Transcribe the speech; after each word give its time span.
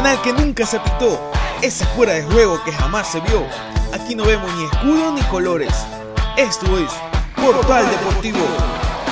penal 0.00 0.22
que 0.22 0.32
nunca 0.32 0.64
se 0.64 0.80
pitó, 0.80 1.20
ese 1.60 1.84
fuera 1.94 2.14
de 2.14 2.22
juego 2.22 2.58
que 2.64 2.72
jamás 2.72 3.12
se 3.12 3.20
vio. 3.20 3.44
Aquí 3.92 4.14
no 4.14 4.24
vemos 4.24 4.50
ni 4.54 4.64
escudo 4.64 5.12
ni 5.12 5.20
colores. 5.24 5.74
Esto 6.38 6.78
es 6.78 6.90
Portal 7.36 7.84
Deportivo, 7.90 8.38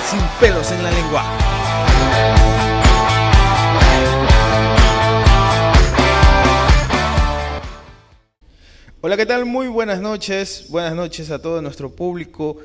sin 0.09 0.21
pelos 0.41 0.73
en 0.73 0.83
la 0.83 0.91
lengua. 0.91 1.25
Hola, 9.03 9.19
¿qué 9.19 9.27
tal? 9.27 9.45
Muy 9.45 9.69
buenas 9.69 10.01
noches. 10.01 10.69
Buenas 10.71 10.95
noches 10.95 11.31
a 11.31 11.43
todo 11.43 11.61
nuestro 11.61 11.95
público 11.95 12.57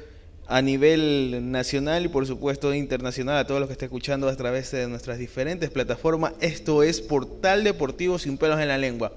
a 0.53 0.61
nivel 0.61 1.51
nacional 1.51 2.05
y 2.05 2.09
por 2.09 2.27
supuesto 2.27 2.75
internacional 2.75 3.37
a 3.37 3.47
todos 3.47 3.59
los 3.59 3.67
que 3.67 3.73
estén 3.73 3.87
escuchando 3.87 4.29
a 4.29 4.35
través 4.35 4.69
de 4.69 4.87
nuestras 4.87 5.17
diferentes 5.17 5.71
plataformas. 5.71 6.33
Esto 6.41 6.83
es 6.83 7.01
Portal 7.01 7.63
Deportivo 7.63 8.19
sin 8.19 8.37
pelos 8.37 8.59
en 8.59 8.67
la 8.67 8.77
lengua. 8.77 9.13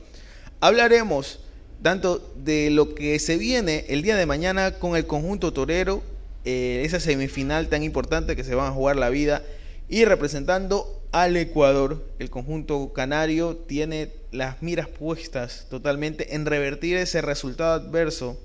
Hablaremos 0.60 1.40
tanto 1.82 2.32
de 2.36 2.70
lo 2.70 2.94
que 2.94 3.18
se 3.18 3.36
viene 3.36 3.84
el 3.90 4.00
día 4.00 4.16
de 4.16 4.24
mañana 4.24 4.78
con 4.78 4.96
el 4.96 5.06
conjunto 5.06 5.52
torero, 5.52 6.02
eh, 6.46 6.80
esa 6.86 7.00
semifinal 7.00 7.68
tan 7.68 7.82
importante 7.82 8.34
que 8.34 8.42
se 8.42 8.54
van 8.54 8.68
a 8.68 8.72
jugar 8.72 8.96
la 8.96 9.10
vida 9.10 9.42
y 9.90 10.06
representando 10.06 11.02
al 11.12 11.36
Ecuador, 11.36 12.02
el 12.18 12.30
conjunto 12.30 12.94
canario 12.94 13.56
tiene 13.56 14.10
las 14.32 14.62
miras 14.62 14.88
puestas 14.88 15.66
totalmente 15.68 16.34
en 16.34 16.46
revertir 16.46 16.96
ese 16.96 17.20
resultado 17.20 17.74
adverso 17.74 18.40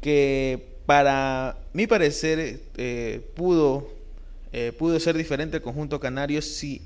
que 0.00 0.77
para 0.88 1.58
mi 1.74 1.86
parecer, 1.86 2.60
eh, 2.78 3.20
pudo, 3.34 3.92
eh, 4.54 4.72
pudo 4.72 4.98
ser 4.98 5.18
diferente 5.18 5.58
el 5.58 5.62
conjunto 5.62 6.00
canario 6.00 6.40
si 6.40 6.80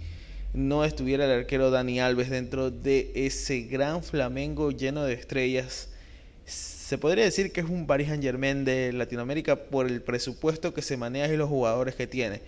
no 0.53 0.85
estuviera 0.85 1.25
el 1.25 1.31
arquero 1.31 1.71
Dani 1.71 2.01
Alves 2.01 2.29
dentro 2.29 2.73
de 2.73 3.13
ese 3.15 3.61
gran 3.61 4.03
Flamengo 4.03 4.73
lleno 4.73 5.05
de 5.05 5.13
estrellas. 5.13 5.89
Se 6.47 6.99
podría 6.99 7.23
decir 7.23 7.53
que 7.53 7.61
es 7.61 7.69
un 7.69 7.87
Paris 7.87 8.09
Saint 8.09 8.25
Germain 8.25 8.65
de 8.65 8.93
Latinoamérica 8.93 9.55
por 9.55 9.87
el 9.87 10.03
presupuesto 10.03 10.75
que 10.75 10.83
se 10.83 10.97
maneja 10.97 11.33
y 11.33 11.37
los 11.37 11.49
jugadores 11.49 11.95
que 11.95 12.09
tiene. 12.09 12.41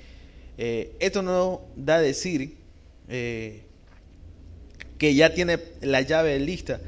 Eh, 0.58 0.96
esto 0.98 1.22
no 1.22 1.60
da 1.76 1.94
a 1.94 2.00
decir 2.00 2.56
que 3.06 3.62
ya 5.14 5.32
tiene 5.32 5.60
la 5.82 6.00
llave 6.00 6.36
lista 6.40 6.80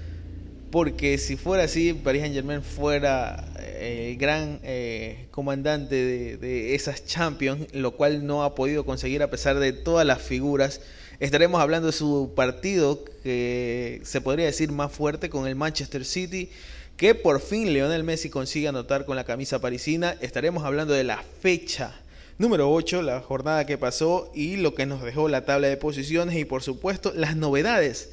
porque 0.70 1.19
si 1.19 1.36
fuera 1.36 1.64
así, 1.64 1.92
Paris 1.92 2.22
Saint 2.22 2.34
Germain 2.34 2.62
fuera 2.62 3.53
eh, 3.59 4.11
el 4.11 4.17
gran 4.19 4.61
eh, 4.62 5.27
comandante 5.31 6.36
de, 6.36 6.75
esas 6.75 7.06
Champions, 7.06 7.67
lo 7.73 7.92
cual 7.92 8.27
no 8.27 8.45
ha 8.45 8.55
podido 8.55 8.84
conseguir 8.84 9.23
a 9.23 9.31
pesar 9.31 9.58
de 9.58 9.73
todas 9.73 10.06
las 10.06 10.20
figuras. 10.20 10.81
Estaremos 11.20 11.61
hablando 11.61 11.86
de 11.86 11.92
su 11.92 12.33
partido, 12.34 13.05
que 13.23 14.00
se 14.05 14.20
podría 14.20 14.47
decir 14.47 14.73
más 14.73 14.92
fuerte, 14.92 15.31
con 15.31 15.47
el 15.47 15.55
Manchester 15.55 16.05
City, 16.05 16.50
que 16.97 17.14
por 17.14 17.41
fin 17.41 17.73
Lionel 17.73 18.05
Messi 18.05 18.28
consigue 18.28 18.69
anotar 18.69 19.05
con 19.05 19.17
la 19.17 19.25
camisa 19.25 19.61
parisina. 19.61 20.17
Estaremos 20.20 20.64
hablando 20.64 20.95
de 20.95 21.05
la 21.05 21.23
fecha 21.41 21.95
número 22.39 22.70
8, 22.70 23.03
la 23.03 23.20
jornada 23.20 23.64
que 23.64 23.78
pasó 23.78 24.30
y 24.34 24.56
lo 24.56 24.75
que 24.75 24.84
nos 24.84 25.03
dejó 25.03 25.28
la 25.28 25.45
tabla 25.45 25.69
de 25.69 25.77
posiciones 25.77 26.36
y 26.36 26.45
por 26.45 26.62
supuesto 26.62 27.12
las 27.14 27.36
novedades. 27.36 28.11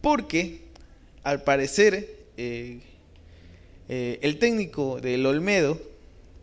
Porque 0.00 0.63
al 1.24 1.42
parecer, 1.42 2.16
eh, 2.36 2.80
eh, 3.88 4.18
el 4.22 4.38
técnico 4.38 5.00
del 5.00 5.24
Olmedo 5.24 5.80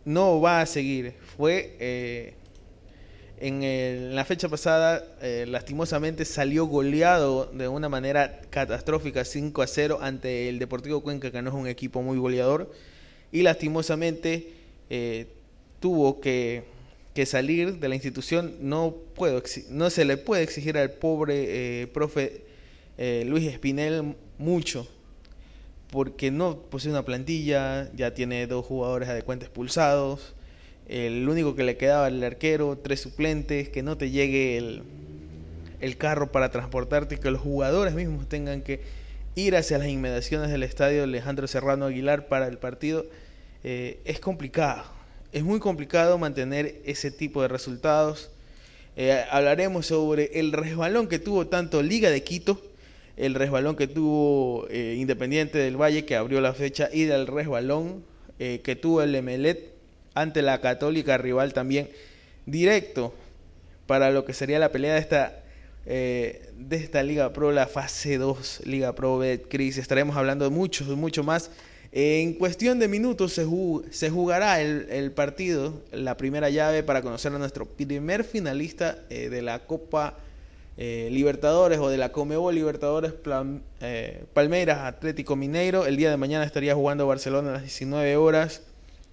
no 0.04 0.40
va 0.40 0.60
a 0.60 0.66
seguir. 0.66 1.14
Fue 1.36 1.76
eh, 1.78 2.34
en, 3.38 4.14
la 4.14 4.24
fecha 4.24 4.48
pasada, 4.48 5.04
lastimosamente 5.46 6.24
salió 6.24 6.66
goleado 6.66 7.46
de 7.46 7.68
una 7.68 7.88
manera 7.88 8.40
catastrófica 8.50 9.24
5 9.24 9.62
a 9.62 9.66
0 9.66 9.98
ante 10.02 10.48
el 10.48 10.58
Deportivo 10.58 11.00
Cuenca, 11.00 11.30
que 11.30 11.42
no 11.42 11.50
es 11.50 11.56
un 11.56 11.68
equipo 11.68 12.02
muy 12.02 12.18
goleador. 12.18 12.72
Y 13.30 13.42
lastimosamente 13.42 14.50
tuvo 15.80 16.20
que, 16.20 16.64
salir 17.24 17.78
de 17.78 17.88
la 17.88 17.94
institución. 17.94 18.56
No, 18.60 18.96
puedo, 19.14 19.42
no 19.70 19.90
se 19.90 20.04
le 20.04 20.16
puede 20.16 20.42
exigir 20.42 20.76
al 20.76 20.90
pobre 20.90 21.88
profe 21.92 22.44
Luis 23.24 23.46
Espinel 23.46 24.16
mucho, 24.42 24.86
porque 25.90 26.30
no 26.30 26.58
posee 26.58 26.90
una 26.90 27.04
plantilla, 27.04 27.90
ya 27.94 28.14
tiene 28.14 28.46
dos 28.46 28.66
jugadores 28.66 29.08
adecuentes 29.08 29.48
expulsados, 29.48 30.34
el 30.88 31.28
único 31.28 31.54
que 31.54 31.64
le 31.64 31.76
quedaba 31.76 32.08
el 32.08 32.22
arquero, 32.22 32.76
tres 32.76 33.00
suplentes, 33.00 33.68
que 33.68 33.82
no 33.82 33.96
te 33.96 34.10
llegue 34.10 34.58
el, 34.58 34.82
el 35.80 35.96
carro 35.96 36.32
para 36.32 36.50
transportarte 36.50 37.18
que 37.18 37.30
los 37.30 37.40
jugadores 37.40 37.94
mismos 37.94 38.28
tengan 38.28 38.62
que 38.62 38.80
ir 39.34 39.56
hacia 39.56 39.78
las 39.78 39.88
inmediaciones 39.88 40.50
del 40.50 40.62
estadio 40.62 41.04
Alejandro 41.04 41.46
Serrano 41.46 41.86
Aguilar 41.86 42.26
para 42.26 42.48
el 42.48 42.58
partido, 42.58 43.06
eh, 43.64 44.00
es 44.04 44.20
complicado. 44.20 44.84
Es 45.32 45.44
muy 45.44 45.60
complicado 45.60 46.18
mantener 46.18 46.82
ese 46.84 47.10
tipo 47.10 47.40
de 47.40 47.48
resultados. 47.48 48.30
Eh, 48.96 49.24
hablaremos 49.30 49.86
sobre 49.86 50.38
el 50.38 50.52
resbalón 50.52 51.08
que 51.08 51.18
tuvo 51.18 51.46
tanto 51.46 51.82
Liga 51.82 52.10
de 52.10 52.22
Quito 52.22 52.60
el 53.16 53.34
resbalón 53.34 53.76
que 53.76 53.86
tuvo 53.86 54.66
eh, 54.70 54.96
Independiente 54.98 55.58
del 55.58 55.80
Valle, 55.80 56.04
que 56.04 56.16
abrió 56.16 56.40
la 56.40 56.54
fecha, 56.54 56.88
y 56.92 57.04
del 57.04 57.26
resbalón 57.26 58.04
eh, 58.38 58.60
que 58.64 58.76
tuvo 58.76 59.02
el 59.02 59.14
Emelet 59.14 59.72
ante 60.14 60.42
la 60.42 60.60
Católica 60.60 61.18
rival 61.18 61.52
también 61.52 61.88
directo 62.46 63.14
para 63.86 64.10
lo 64.10 64.24
que 64.24 64.32
sería 64.32 64.58
la 64.58 64.72
pelea 64.72 64.94
de 64.94 65.00
esta 65.00 65.38
eh, 65.84 66.50
de 66.56 66.76
esta 66.76 67.02
Liga 67.02 67.32
Pro, 67.32 67.50
la 67.50 67.66
fase 67.66 68.16
2 68.16 68.62
Liga 68.66 68.94
Pro 68.94 69.18
Betcris. 69.18 69.78
Estaremos 69.78 70.16
hablando 70.16 70.44
de 70.44 70.50
mucho, 70.50 70.84
mucho 70.96 71.24
más. 71.24 71.50
En 71.90 72.34
cuestión 72.34 72.78
de 72.78 72.88
minutos 72.88 73.32
se, 73.32 73.46
se 73.90 74.08
jugará 74.08 74.60
el, 74.60 74.86
el, 74.90 75.10
partido, 75.10 75.82
la 75.90 76.16
primera 76.16 76.50
llave 76.50 76.82
para 76.82 77.02
conocer 77.02 77.32
a 77.34 77.38
nuestro 77.38 77.66
primer 77.66 78.24
finalista 78.24 78.96
de 79.10 79.42
la 79.42 79.58
Copa 79.66 80.16
eh, 80.78 81.10
Libertadores 81.12 81.78
o 81.78 81.90
de 81.90 81.98
la 81.98 82.12
Comebol 82.12 82.54
Libertadores 82.54 83.12
eh, 83.80 84.24
Palmeiras 84.32 84.78
Atlético 84.78 85.36
Mineiro. 85.36 85.84
El 85.84 85.96
día 85.96 86.10
de 86.10 86.16
mañana 86.16 86.44
estaría 86.44 86.74
jugando 86.74 87.06
Barcelona 87.06 87.50
a 87.50 87.52
las 87.54 87.62
19 87.62 88.16
horas 88.16 88.62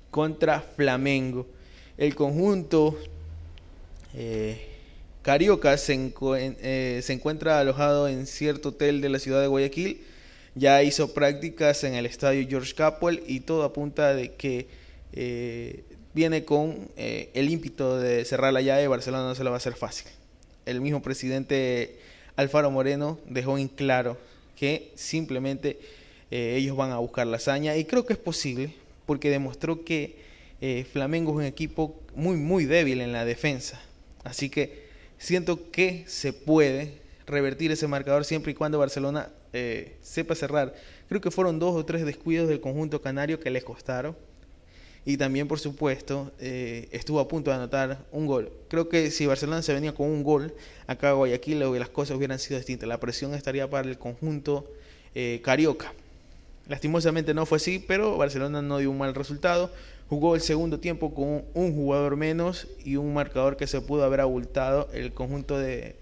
contra 0.10 0.62
Flamengo. 0.62 1.46
El 1.98 2.16
conjunto 2.16 2.98
eh, 4.14 4.68
Carioca 5.22 5.78
se, 5.78 6.14
se, 7.02 7.14
encuentra 7.14 7.60
alojado 7.60 8.08
en 8.08 8.26
cierto 8.26 8.70
hotel 8.70 9.02
de 9.02 9.10
la 9.10 9.20
ciudad 9.20 9.42
de 9.42 9.48
Guayaquil. 9.48 10.02
Ya 10.56 10.82
hizo 10.82 11.14
prácticas 11.14 11.84
en 11.84 11.94
el 11.94 12.06
estadio 12.06 12.48
George 12.48 12.74
Capwell 12.74 13.22
y 13.28 13.42
todo 13.42 13.64
apunta 13.64 14.14
de 14.14 14.34
que 14.34 14.68
viene 16.14 16.46
con 16.46 16.90
el 16.96 17.50
ímpito 17.50 18.00
de 18.00 18.24
cerrar 18.24 18.54
la 18.54 18.62
llave. 18.62 18.88
Barcelona 18.88 19.26
no 19.26 19.36
se 19.36 19.44
lo 19.44 19.52
va 19.52 19.58
a 19.58 19.60
hacer 19.60 19.76
fácil 19.76 20.08
el 20.70 20.82
mismo 20.82 21.02
presidente 21.02 22.00
Alfaro 22.36 22.72
Moreno 22.72 23.20
dejó 23.28 23.58
en 23.58 23.68
claro 23.68 24.18
que 24.56 24.92
simplemente 24.96 25.80
eh, 26.32 26.56
ellos 26.58 26.78
van 26.78 26.92
a 26.92 27.00
buscar 27.00 27.28
la 27.28 27.38
hazaña 27.38 27.76
y 27.76 27.86
creo 27.86 28.06
que 28.06 28.14
es 28.14 28.20
posible 28.20 28.74
porque 29.06 29.30
demostró 29.30 29.84
que 29.84 30.18
eh, 30.62 30.86
Flamengo 30.92 31.32
es 31.32 31.38
un 31.38 31.44
equipo 31.44 32.00
muy 32.16 32.38
muy 32.38 32.66
débil 32.66 33.02
en 33.02 33.12
la 33.12 33.26
defensa. 33.26 33.82
Así 34.24 34.50
que 34.50 34.88
siento 35.18 35.72
que 35.72 36.04
se 36.08 36.34
puede 36.34 36.94
revertir 37.26 37.72
ese 37.72 37.88
marcador 37.88 38.26
siempre 38.26 38.52
y 38.52 38.56
cuando 38.56 38.80
Barcelona 38.80 39.30
eh, 39.54 39.96
sepa 40.02 40.36
cerrar. 40.36 40.76
Creo 41.08 41.22
que 41.22 41.32
fueron 41.32 41.60
dos 41.60 41.76
o 41.76 41.86
tres 41.86 42.06
descuidos 42.06 42.48
del 42.48 42.62
conjunto 42.62 43.02
canario 43.02 43.40
que 43.40 43.50
les 43.50 43.64
costaron 43.64 44.16
y 45.06 45.18
también, 45.18 45.48
por 45.48 45.60
supuesto, 45.60 46.32
eh, 46.40 46.88
estuvo 46.92 47.20
a 47.20 47.28
punto 47.28 47.52
de 47.52 47.58
anotar 47.58 48.06
un 48.12 48.28
gol. 48.28 48.52
Creo 48.68 48.90
que 48.90 49.10
si 49.12 49.26
Barcelona 49.26 49.62
se 49.62 49.74
venía 49.74 49.94
con 49.94 50.08
un 50.08 50.24
gol 50.24 50.54
acá 50.88 51.10
a 51.10 51.14
Guayaquil, 51.14 51.60
las 51.80 51.90
cosas 51.90 52.18
hubieran 52.18 52.40
sido 52.40 52.60
distintas. 52.60 52.88
La 52.88 53.00
presión 53.00 53.34
estaría 53.34 53.70
para 53.70 53.88
el 53.88 53.98
conjunto 53.98 54.70
eh, 55.16 55.42
carioca. 55.44 55.94
Lastimosamente 56.68 57.34
no 57.34 57.46
fue 57.46 57.56
así, 57.56 57.84
pero 57.86 58.18
Barcelona 58.18 58.62
no 58.62 58.78
dio 58.78 58.92
un 58.92 58.98
mal 58.98 59.16
resultado. 59.16 59.72
Jugó 60.10 60.36
el 60.36 60.42
segundo 60.42 60.80
tiempo 60.80 61.14
con 61.14 61.44
un 61.54 61.74
jugador 61.74 62.16
menos 62.16 62.68
y 62.84 62.96
un 62.96 63.14
marcador 63.14 63.58
que 63.58 63.68
se 63.68 63.82
pudo 63.82 64.04
haber 64.04 64.22
abultado. 64.22 64.90
El 64.94 65.14
conjunto 65.14 65.58
de, 65.58 65.96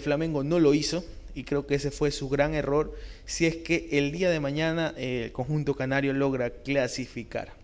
Flamengo 0.00 0.44
no 0.44 0.60
lo 0.60 0.72
hizo 0.72 1.04
y 1.34 1.44
creo 1.44 1.66
que 1.66 1.74
ese 1.74 1.90
fue 1.90 2.10
su 2.12 2.28
gran 2.28 2.54
error 2.54 2.94
si 3.26 3.46
es 3.46 3.56
que 3.56 3.88
el 3.92 4.12
día 4.12 4.30
de 4.30 4.40
mañana 4.40 4.94
eh, 4.96 5.24
el 5.26 5.32
conjunto 5.32 5.74
canario 5.74 6.12
logra 6.12 6.50
clasificar. 6.50 7.59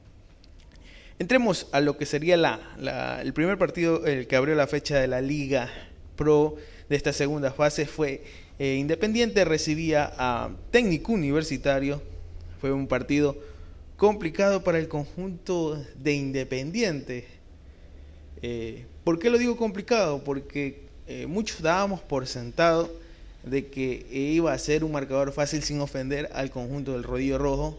Entremos 1.18 1.68
a 1.72 1.80
lo 1.80 1.96
que 1.96 2.04
sería 2.04 2.36
la, 2.36 3.20
el 3.22 3.32
primer 3.32 3.56
partido, 3.56 4.04
el 4.04 4.26
que 4.26 4.36
abrió 4.36 4.54
la 4.54 4.66
fecha 4.66 4.98
de 4.98 5.06
la 5.06 5.22
Liga 5.22 5.70
Pro 6.14 6.56
de 6.90 6.96
esta 6.96 7.12
segunda 7.12 7.52
fase 7.52 7.86
fue 7.86 8.22
eh, 8.58 8.76
Independiente 8.76 9.44
recibía 9.46 10.12
a 10.18 10.50
Técnico 10.70 11.12
Universitario. 11.12 12.02
Fue 12.60 12.70
un 12.70 12.86
partido 12.86 13.36
complicado 13.96 14.62
para 14.62 14.78
el 14.78 14.88
conjunto 14.88 15.82
de 15.96 16.12
Independiente. 16.12 17.26
Eh, 18.42 18.84
¿Por 19.02 19.18
qué 19.18 19.30
lo 19.30 19.38
digo 19.38 19.56
complicado? 19.56 20.22
Porque 20.22 20.82
eh, 21.06 21.26
muchos 21.26 21.62
dábamos 21.62 22.00
por 22.00 22.26
sentado 22.26 22.90
de 23.42 23.68
que 23.68 24.06
iba 24.10 24.52
a 24.52 24.58
ser 24.58 24.84
un 24.84 24.92
marcador 24.92 25.32
fácil 25.32 25.62
sin 25.62 25.80
ofender 25.80 26.28
al 26.34 26.50
conjunto 26.50 26.92
del 26.92 27.04
rodillo 27.04 27.38
rojo. 27.38 27.78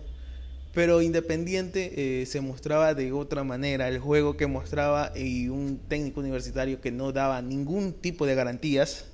Pero 0.77 1.01
Independiente 1.01 2.21
eh, 2.21 2.27
se 2.27 2.39
mostraba 2.39 2.94
de 2.94 3.12
otra 3.12 3.44
manera, 3.44 3.88
el 3.88 3.97
juego 3.97 4.38
que 4.38 4.45
mostraba 4.45 5.12
y 5.15 5.47
un 5.47 5.79
técnico 5.79 6.19
universitario 6.19 6.81
que 6.81 6.91
no 6.91 7.12
daba 7.12 7.41
ningún 7.41 7.94
tipo 7.94 8.27
de 8.27 8.35
garantías. 8.35 9.06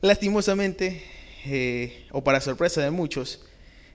Lastimosamente, 0.00 1.02
eh, 1.44 2.06
o 2.12 2.24
para 2.24 2.40
sorpresa 2.40 2.80
de 2.80 2.90
muchos, 2.90 3.44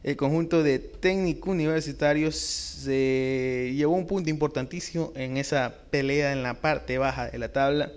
el 0.04 0.16
conjunto 0.16 0.62
de 0.62 0.78
técnicos 0.78 1.50
universitarios 1.50 2.36
se 2.36 3.74
llevó 3.76 3.96
un 3.96 4.06
punto 4.06 4.30
importantísimo 4.30 5.12
en 5.16 5.38
esa 5.38 5.74
pelea 5.90 6.34
en 6.34 6.44
la 6.44 6.62
parte 6.62 7.00
baja 7.00 7.32
de 7.32 7.40
la 7.40 7.52
tabla. 7.52 7.92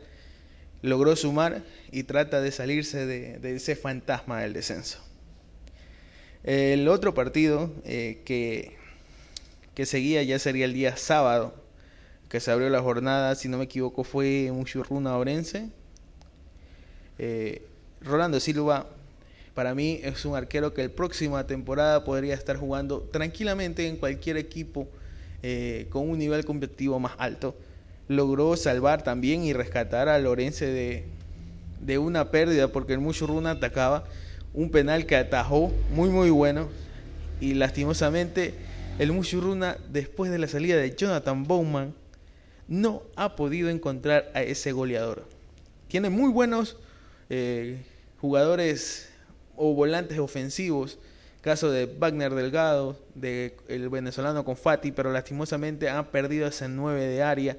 Logró 0.80 1.14
sumar 1.14 1.62
y 1.92 2.04
trata 2.04 2.40
de 2.40 2.52
salirse 2.52 3.04
de, 3.04 3.54
ese 3.54 3.76
fantasma 3.76 4.40
del 4.40 4.54
descenso. 4.54 5.03
El 6.44 6.88
otro 6.88 7.14
partido 7.14 7.70
eh, 7.86 8.20
que, 8.26 8.76
que 9.74 9.86
seguía 9.86 10.22
ya 10.22 10.38
sería 10.38 10.66
el 10.66 10.74
día 10.74 10.94
sábado, 10.98 11.54
que 12.28 12.38
se 12.38 12.50
abrió 12.50 12.68
la 12.68 12.82
jornada, 12.82 13.34
si 13.34 13.48
no 13.48 13.56
me 13.56 13.64
equivoco, 13.64 14.04
fue 14.04 14.50
Muchurruna 14.52 15.16
Orense. 15.16 15.70
Eh, 17.18 17.62
Rolando 18.02 18.40
Silva 18.40 18.86
para 19.54 19.74
mí 19.74 20.00
es 20.02 20.26
un 20.26 20.36
arquero 20.36 20.74
que 20.74 20.82
el 20.82 20.90
próxima 20.90 21.46
temporada 21.46 22.04
podría 22.04 22.34
estar 22.34 22.56
jugando 22.56 23.00
tranquilamente 23.00 23.86
en 23.86 23.96
cualquier 23.96 24.36
equipo 24.36 24.86
eh, 25.42 25.86
con 25.88 26.10
un 26.10 26.18
nivel 26.18 26.44
competitivo 26.44 27.00
más 27.00 27.12
alto. 27.16 27.56
Logró 28.08 28.54
salvar 28.58 29.02
también 29.02 29.44
y 29.44 29.54
rescatar 29.54 30.10
a 30.10 30.18
Lorense 30.18 30.66
de, 30.66 31.04
de 31.80 31.96
una 31.96 32.30
pérdida 32.30 32.68
porque 32.68 32.92
el 32.92 32.98
Muchurruna 32.98 33.52
atacaba 33.52 34.04
un 34.54 34.70
penal 34.70 35.04
que 35.04 35.16
atajó 35.16 35.72
muy 35.90 36.08
muy 36.08 36.30
bueno 36.30 36.68
y 37.40 37.54
lastimosamente 37.54 38.54
el 38.98 39.12
Muchurruna 39.12 39.76
después 39.90 40.30
de 40.30 40.38
la 40.38 40.46
salida 40.46 40.76
de 40.76 40.94
Jonathan 40.94 41.44
Bowman 41.44 41.92
no 42.68 43.02
ha 43.16 43.36
podido 43.36 43.68
encontrar 43.68 44.30
a 44.34 44.42
ese 44.42 44.72
goleador. 44.72 45.26
Tiene 45.88 46.08
muy 46.08 46.30
buenos 46.30 46.76
eh, 47.28 47.82
jugadores 48.20 49.10
o 49.56 49.74
volantes 49.74 50.18
ofensivos, 50.18 50.98
caso 51.40 51.70
de 51.70 51.86
Wagner 51.86 52.34
Delgado, 52.34 52.96
de 53.14 53.56
el 53.68 53.88
venezolano 53.88 54.44
Confati, 54.44 54.92
pero 54.92 55.12
lastimosamente 55.12 55.88
han 55.90 56.06
perdido 56.06 56.46
ese 56.46 56.68
9 56.68 57.04
de 57.04 57.22
área 57.22 57.56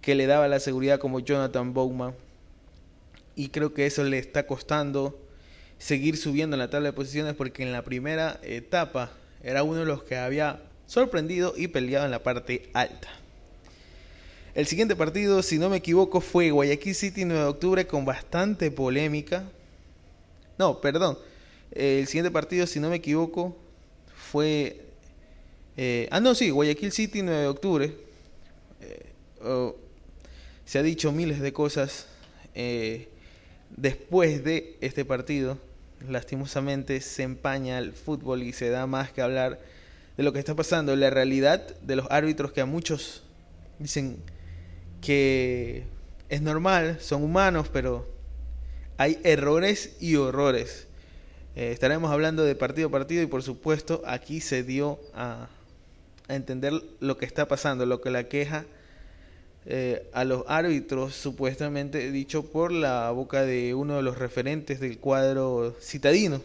que 0.00 0.14
le 0.14 0.26
daba 0.26 0.48
la 0.48 0.60
seguridad 0.60 0.98
como 0.98 1.20
Jonathan 1.20 1.72
Bowman. 1.72 2.14
Y 3.34 3.48
creo 3.48 3.72
que 3.72 3.86
eso 3.86 4.04
le 4.04 4.18
está 4.18 4.46
costando 4.46 5.18
seguir 5.82 6.16
subiendo 6.16 6.54
en 6.54 6.60
la 6.60 6.70
tabla 6.70 6.90
de 6.90 6.92
posiciones 6.92 7.34
porque 7.34 7.64
en 7.64 7.72
la 7.72 7.82
primera 7.82 8.38
etapa 8.44 9.10
era 9.42 9.64
uno 9.64 9.80
de 9.80 9.84
los 9.84 10.04
que 10.04 10.16
había 10.16 10.62
sorprendido 10.86 11.54
y 11.56 11.66
peleado 11.66 12.04
en 12.04 12.12
la 12.12 12.22
parte 12.22 12.70
alta. 12.72 13.08
El 14.54 14.66
siguiente 14.66 14.94
partido, 14.94 15.42
si 15.42 15.58
no 15.58 15.68
me 15.68 15.78
equivoco, 15.78 16.20
fue 16.20 16.52
Guayaquil 16.52 16.94
City 16.94 17.24
9 17.24 17.42
de 17.42 17.48
octubre 17.48 17.86
con 17.88 18.04
bastante 18.04 18.70
polémica. 18.70 19.42
No, 20.56 20.80
perdón, 20.80 21.18
el 21.72 22.06
siguiente 22.06 22.30
partido, 22.30 22.66
si 22.68 22.78
no 22.78 22.88
me 22.88 22.96
equivoco, 22.96 23.56
fue... 24.14 24.82
Eh, 25.76 26.06
ah, 26.12 26.20
no, 26.20 26.36
sí, 26.36 26.50
Guayaquil 26.50 26.92
City, 26.92 27.22
9 27.22 27.40
de 27.40 27.46
octubre. 27.48 27.96
Eh, 28.82 29.06
oh, 29.42 29.74
se 30.64 30.78
ha 30.78 30.82
dicho 30.84 31.10
miles 31.10 31.40
de 31.40 31.52
cosas 31.52 32.06
eh, 32.54 33.08
después 33.76 34.44
de 34.44 34.76
este 34.80 35.04
partido. 35.04 35.58
Lastimosamente 36.08 37.00
se 37.00 37.22
empaña 37.22 37.78
el 37.78 37.92
fútbol 37.92 38.42
y 38.42 38.52
se 38.52 38.68
da 38.70 38.86
más 38.86 39.12
que 39.12 39.22
hablar 39.22 39.60
de 40.16 40.22
lo 40.22 40.32
que 40.32 40.38
está 40.38 40.54
pasando. 40.54 40.94
La 40.96 41.10
realidad 41.10 41.76
de 41.82 41.96
los 41.96 42.06
árbitros 42.10 42.52
que 42.52 42.60
a 42.60 42.66
muchos 42.66 43.22
dicen 43.78 44.18
que 45.00 45.84
es 46.28 46.40
normal, 46.40 46.98
son 47.00 47.22
humanos, 47.22 47.68
pero 47.72 48.08
hay 48.96 49.18
errores 49.24 49.96
y 50.00 50.16
horrores. 50.16 50.86
Eh, 51.54 51.72
estaremos 51.72 52.10
hablando 52.10 52.44
de 52.44 52.54
partido 52.54 52.88
a 52.88 52.90
partido 52.90 53.22
y 53.22 53.26
por 53.26 53.42
supuesto 53.42 54.02
aquí 54.06 54.40
se 54.40 54.62
dio 54.62 54.98
a, 55.14 55.48
entender 56.28 56.72
lo 57.00 57.18
que 57.18 57.26
está 57.26 57.46
pasando, 57.46 57.84
lo 57.84 58.00
que 58.00 58.10
la 58.10 58.28
queja 58.28 58.64
eh, 59.64 60.08
a 60.12 60.24
los 60.24 60.42
árbitros 60.48 61.14
supuestamente 61.14 62.10
dicho 62.10 62.44
por 62.50 62.72
la 62.72 63.12
boca 63.12 63.44
de 63.44 63.74
uno 63.74 63.94
de 63.96 64.02
los 64.02 64.18
referentes 64.18 64.80
del 64.80 64.98
cuadro 64.98 65.76
citadino. 65.80 66.42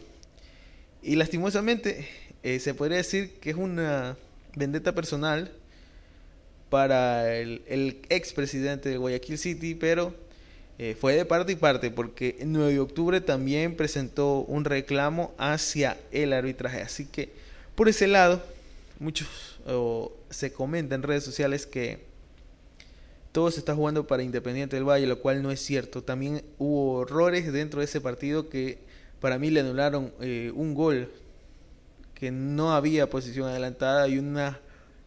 Y 1.02 1.16
lastimosamente 1.16 2.08
eh, 2.44 2.60
se 2.60 2.76
podría 2.76 2.98
decir 2.98 3.40
que 3.40 3.50
es 3.50 3.56
una 3.56 4.16
vendetta 4.56 4.94
personal 4.94 5.52
para 6.70 7.36
el, 7.36 7.64
el 7.68 8.02
expresidente 8.10 8.90
de 8.90 8.98
Guayaquil 8.98 9.40
City, 9.40 9.74
pero 9.74 10.14
eh, 10.78 10.96
fue 11.00 11.16
de 11.16 11.26
parte 11.26 11.54
y 11.54 11.56
parte 11.56 11.90
porque 11.90 12.36
el 12.40 12.52
9 12.52 12.74
de 12.74 12.80
octubre 12.80 13.20
también 13.20 13.76
presentó 13.76 14.42
un 14.42 14.64
reclamo 14.64 15.34
hacia 15.40 15.98
el 16.12 16.34
arbitraje. 16.34 16.84
Así 16.84 17.06
que 17.06 17.32
por 17.74 17.90
ese 17.90 18.06
lado, 18.06 18.44
muchos 19.00 19.28
se 20.30 20.54
comenta 20.54 20.96
en 20.96 21.04
redes 21.04 21.24
sociales 21.24 21.66
que 21.66 22.07
todo 23.38 23.52
se 23.52 23.60
está 23.60 23.76
jugando 23.76 24.08
para 24.08 24.24
Independiente 24.24 24.78
del 24.78 24.90
Valle, 24.90 25.06
lo 25.06 25.20
cual 25.20 25.44
no 25.44 25.52
es 25.52 25.60
cierto. 25.60 26.02
También 26.02 26.42
hubo 26.58 27.04
errores 27.04 27.54
dentro 27.54 27.82
de 27.82 27.86
ese 27.86 28.02
partido 28.02 28.50
que 28.50 28.80
para 29.20 29.38
mí 29.38 29.52
le 29.52 29.60
anularon 29.60 30.12
eh, 30.22 30.52
un 30.56 30.74
gol 30.74 31.12
que 32.16 32.32
no 32.32 32.74
había 32.74 33.12
posición 33.12 33.48
adelantada 33.48 34.08
y 34.08 34.18
una 34.18 34.60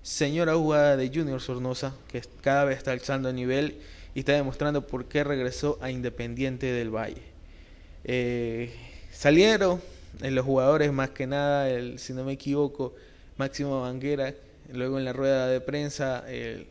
señora 0.05 0.55
jugada 0.55 0.97
de 0.97 1.09
Junior 1.09 1.41
Sornosa 1.41 1.93
que 2.07 2.23
cada 2.41 2.65
vez 2.65 2.79
está 2.79 2.93
alzando 2.93 3.31
el 3.31 3.35
nivel 3.35 3.81
y 4.15 4.21
está 4.21 4.35
demostrando 4.35 4.87
por 4.87 5.07
qué 5.07 5.25
regresó 5.25 5.77
a 5.81 5.91
Independiente 5.91 6.67
del 6.67 6.95
Valle. 6.95 7.23
Eh, 8.05 8.73
salieron 9.11 9.81
en 10.23 10.37
los 10.37 10.47
jugadores 10.47 10.93
más 10.93 11.11
que 11.11 11.27
nada, 11.27 11.69
el, 11.69 11.99
si 11.99 12.13
no 12.13 12.23
me 12.23 12.35
equivoco, 12.35 12.95
Máximo 13.39 13.81
Banguera, 13.81 14.33
luego 14.73 15.01
en 15.01 15.05
la 15.05 15.13
rueda 15.13 15.49
de 15.49 15.61
prensa 15.61 16.25
el, 16.31 16.69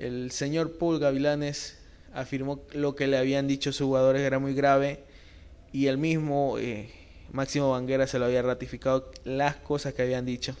el 0.00 0.30
señor 0.30 0.78
Paul 0.78 0.98
Gavilanes 0.98 1.76
afirmó 2.14 2.62
lo 2.72 2.96
que 2.96 3.06
le 3.06 3.18
habían 3.18 3.46
dicho 3.46 3.70
sus 3.72 3.86
jugadores 3.86 4.22
era 4.22 4.38
muy 4.38 4.54
grave 4.54 5.04
y 5.72 5.86
el 5.86 5.98
mismo 5.98 6.56
eh, 6.58 6.90
Máximo 7.32 7.70
Banguera 7.70 8.06
se 8.06 8.18
lo 8.18 8.24
había 8.24 8.42
ratificado 8.42 9.12
las 9.24 9.56
cosas 9.56 9.94
que 9.94 10.02
habían 10.02 10.24
dicho. 10.24 10.56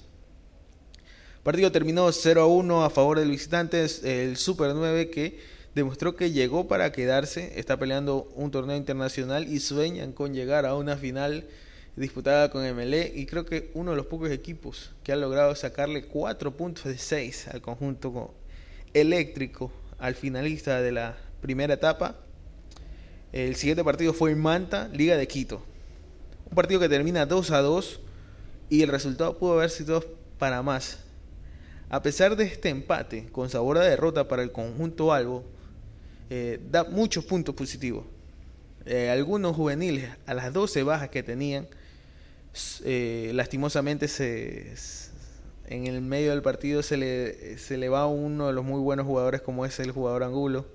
Partido 1.42 1.72
terminó 1.72 2.12
0 2.12 2.42
a 2.42 2.46
1 2.46 2.84
a 2.84 2.90
favor 2.90 3.18
del 3.18 3.30
visitante, 3.30 3.86
el 4.04 4.36
Super 4.36 4.74
9 4.74 5.08
que 5.08 5.40
demostró 5.74 6.14
que 6.14 6.32
llegó 6.32 6.68
para 6.68 6.92
quedarse, 6.92 7.58
está 7.58 7.78
peleando 7.78 8.28
un 8.34 8.50
torneo 8.50 8.76
internacional 8.76 9.48
y 9.48 9.60
sueñan 9.60 10.12
con 10.12 10.34
llegar 10.34 10.66
a 10.66 10.74
una 10.74 10.96
final 10.96 11.46
disputada 11.96 12.50
con 12.50 12.62
MLE 12.62 13.12
y 13.14 13.26
creo 13.26 13.46
que 13.46 13.70
uno 13.74 13.92
de 13.92 13.96
los 13.96 14.06
pocos 14.06 14.30
equipos 14.30 14.90
que 15.02 15.12
ha 15.12 15.16
logrado 15.16 15.54
sacarle 15.54 16.04
4 16.04 16.56
puntos 16.56 16.84
de 16.84 16.98
6 16.98 17.48
al 17.48 17.62
conjunto 17.62 18.34
eléctrico 18.94 19.72
al 19.98 20.14
finalista 20.14 20.80
de 20.80 20.92
la 20.92 21.16
primera 21.40 21.74
etapa. 21.74 22.16
El 23.32 23.56
siguiente 23.56 23.84
partido 23.84 24.12
fue 24.12 24.32
en 24.32 24.40
Manta, 24.40 24.88
Liga 24.92 25.16
de 25.16 25.28
Quito. 25.28 25.64
Un 26.48 26.54
partido 26.54 26.80
que 26.80 26.88
termina 26.88 27.26
2 27.26 27.50
a 27.52 27.60
2 27.60 28.00
y 28.70 28.82
el 28.82 28.88
resultado 28.88 29.38
pudo 29.38 29.54
haber 29.54 29.70
sido 29.70 30.04
para 30.38 30.62
más. 30.62 30.98
A 31.88 32.02
pesar 32.02 32.36
de 32.36 32.44
este 32.44 32.68
empate 32.68 33.28
con 33.32 33.50
sabor 33.50 33.78
a 33.78 33.84
derrota 33.84 34.28
para 34.28 34.42
el 34.42 34.52
conjunto 34.52 35.12
Albo, 35.12 35.44
eh, 36.30 36.60
da 36.70 36.84
muchos 36.84 37.24
puntos 37.24 37.54
positivos. 37.54 38.04
Eh, 38.86 39.10
algunos 39.10 39.56
juveniles, 39.56 40.08
a 40.26 40.34
las 40.34 40.52
12 40.52 40.82
bajas 40.84 41.10
que 41.10 41.22
tenían, 41.22 41.68
eh, 42.84 43.30
lastimosamente 43.34 44.08
se, 44.08 44.74
en 45.70 45.86
el 45.86 46.02
medio 46.02 46.32
del 46.32 46.42
partido 46.42 46.82
se 46.82 46.96
le, 46.96 47.56
se 47.56 47.78
le 47.78 47.88
va 47.88 48.06
uno 48.06 48.48
de 48.48 48.52
los 48.52 48.64
muy 48.64 48.80
buenos 48.80 49.06
jugadores 49.06 49.40
como 49.40 49.64
es 49.64 49.78
el 49.78 49.92
jugador 49.92 50.24
Angulo. 50.24 50.66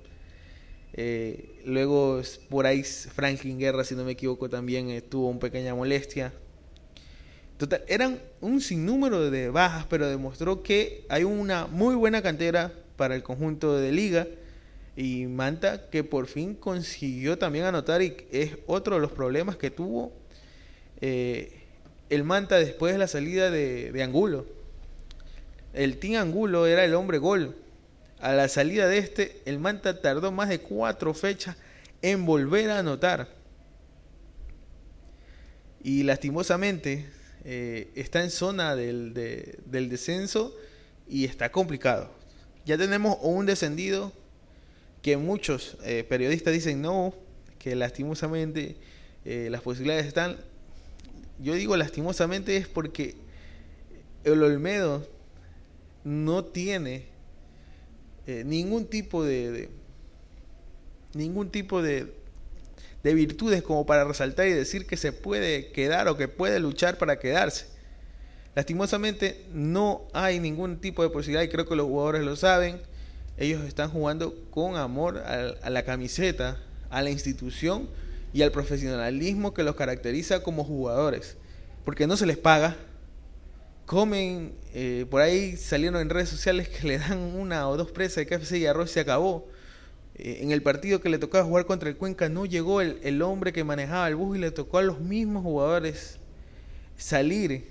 luego 1.65 2.21
por 2.49 2.65
ahí 2.65 2.83
Franklin 2.83 3.59
Guerra, 3.59 3.83
si 3.83 3.93
no 3.93 4.05
me 4.05 4.13
equivoco, 4.13 4.49
también 4.49 5.03
tuvo 5.09 5.27
una 5.27 5.39
pequeña 5.39 5.75
molestia. 5.75 6.33
Total, 7.57 7.83
eran 7.87 8.21
un 8.39 8.61
sinnúmero 8.61 9.29
de 9.29 9.49
bajas, 9.49 9.85
pero 9.89 10.07
demostró 10.07 10.63
que 10.63 11.05
hay 11.09 11.25
una 11.25 11.67
muy 11.67 11.95
buena 11.95 12.21
cantera 12.21 12.71
para 12.95 13.15
el 13.15 13.23
conjunto 13.23 13.77
de 13.77 13.91
liga. 13.91 14.27
Y 14.95 15.25
Manta 15.25 15.89
que 15.89 16.05
por 16.05 16.27
fin 16.27 16.55
consiguió 16.55 17.37
también 17.37 17.65
anotar 17.65 18.01
y 18.01 18.15
es 18.31 18.51
otro 18.65 18.95
de 18.95 19.01
los 19.01 19.11
problemas 19.11 19.57
que 19.57 19.69
tuvo 19.69 20.13
eh, 21.01 21.51
el 22.09 22.23
Manta 22.23 22.57
después 22.57 22.93
de 22.93 22.99
la 22.99 23.07
salida 23.07 23.51
de, 23.51 23.91
de 23.91 24.03
Angulo. 24.03 24.45
El 25.75 25.97
Team 25.97 26.21
Angulo 26.21 26.65
era 26.67 26.85
el 26.85 26.95
hombre 26.95 27.17
gol. 27.17 27.55
A 28.19 28.33
la 28.33 28.47
salida 28.47 28.87
de 28.87 28.97
este, 28.97 29.41
el 29.45 29.59
Manta 29.59 30.01
tardó 30.01 30.31
más 30.31 30.47
de 30.49 30.59
cuatro 30.59 31.13
fechas 31.13 31.57
en 32.01 32.25
volver 32.25 32.71
a 32.71 32.79
anotar. 32.79 33.27
y 35.83 36.01
lastimosamente 36.01 37.05
está 37.43 38.23
en 38.23 38.31
zona 38.31 38.75
del, 38.75 39.13
del 39.13 39.89
descenso 39.89 40.55
y 41.07 41.25
está 41.25 41.51
complicado. 41.51 42.09
Ya 42.65 42.75
tenemos 42.75 43.19
un 43.21 43.45
descendido 43.45 44.11
que 45.03 45.15
muchos 45.17 45.77
periodistas 46.09 46.53
dicen 46.53 46.81
no, 46.81 47.13
que 47.59 47.75
lastimosamente 47.75 48.77
las 49.25 49.61
posibilidades 49.61 50.07
están. 50.07 50.37
Yo 51.37 51.53
digo 51.53 51.77
lastimosamente 51.77 52.57
es 52.57 52.67
porque 52.67 53.13
el 54.23 54.41
Olmedo 54.41 55.07
no 56.05 56.45
tiene 56.45 57.07
eh, 58.27 58.43
ningún 58.45 58.85
tipo 58.85 59.25
de, 59.25 59.69
ningún 61.13 61.49
tipo 61.49 61.81
de, 61.81 62.13
de 63.03 63.13
virtudes 63.13 63.61
como 63.63 63.85
para 63.85 64.05
resaltar 64.05 64.47
y 64.47 64.53
decir 64.53 64.85
que 64.85 64.97
se 64.97 65.11
puede 65.11 65.71
quedar 65.71 66.07
o 66.07 66.15
que 66.15 66.27
puede 66.27 66.59
luchar 66.59 66.97
para 66.97 67.19
quedarse. 67.19 67.65
Lastimosamente 68.53 69.45
no 69.51 70.07
hay 70.13 70.39
ningún 70.39 70.79
tipo 70.79 71.03
de 71.03 71.09
posibilidad 71.09 71.43
y 71.43 71.49
creo 71.49 71.67
que 71.67 71.75
los 71.75 71.87
jugadores 71.87 72.23
lo 72.23 72.35
saben. 72.35 72.81
Ellos 73.37 73.65
están 73.65 73.89
jugando 73.89 74.33
con 74.49 74.77
amor 74.77 75.17
a 75.17 75.69
la 75.69 75.83
camiseta, 75.83 76.57
a 76.89 77.01
la 77.01 77.09
institución 77.09 77.89
y 78.31 78.43
al 78.43 78.51
profesionalismo 78.51 79.53
que 79.53 79.63
los 79.63 79.75
caracteriza 79.75 80.41
como 80.41 80.63
jugadores. 80.63 81.35
Porque 81.83 82.07
no 82.07 82.15
se 82.15 82.25
les 82.25 82.37
paga, 82.37 82.77
comen, 83.85 84.53
eh, 84.73 85.05
por 85.09 85.21
ahí 85.21 85.57
salieron 85.57 86.01
en 86.01 86.09
redes 86.09 86.29
sociales 86.29 86.69
que 86.69 86.87
le 86.87 86.97
dan 86.97 87.19
una 87.19 87.69
o 87.69 87.77
dos 87.77 87.91
presas 87.91 88.17
de 88.17 88.27
KFC 88.27 88.57
y 88.57 88.65
arroz 88.65 88.91
y 88.91 88.93
se 88.93 88.99
acabó. 89.01 89.47
Eh, 90.15 90.39
en 90.41 90.51
el 90.51 90.61
partido 90.61 91.01
que 91.01 91.09
le 91.09 91.17
tocaba 91.17 91.43
jugar 91.43 91.65
contra 91.65 91.89
el 91.89 91.97
Cuenca 91.97 92.29
no 92.29 92.45
llegó 92.45 92.81
el, 92.81 92.99
el, 93.03 93.21
hombre 93.21 93.51
que 93.53 93.63
manejaba 93.63 94.07
el 94.07 94.15
bus 94.15 94.37
y 94.37 94.39
le 94.39 94.51
tocó 94.51 94.77
a 94.77 94.81
los 94.81 94.99
mismos 95.01 95.43
jugadores 95.43 96.19
salir 96.97 97.69